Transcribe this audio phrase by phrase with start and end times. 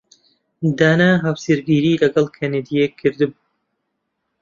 [0.77, 3.39] دانا هاوسەرگیریی لەگەڵ کەنەدییەک کردبوو.